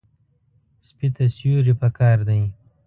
[0.85, 2.39] سپي ته سیوري پکار دی.